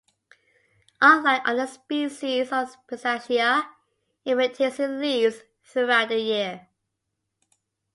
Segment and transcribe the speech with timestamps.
[0.99, 3.67] Unlike other species of "Pistacia",
[4.25, 6.67] it retains its leaves throughout the year.